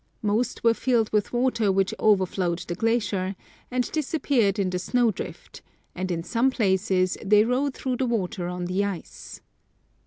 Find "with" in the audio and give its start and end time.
1.13-1.31